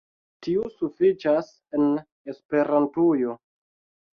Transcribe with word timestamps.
Tiu 0.45 0.63
sufiĉas 0.77 1.51
en 1.79 1.85
Esperantujo 2.35 3.37